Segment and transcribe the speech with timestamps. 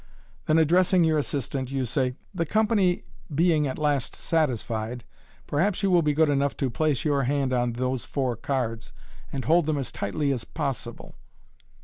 [0.47, 3.03] Then, addressing your assistant, you say," The company
[3.35, 5.03] being at last satisfied,
[5.45, 8.93] perhaps you will be good enough to place your hand on those four cards,
[9.31, 11.13] and hold them as tightly as possible."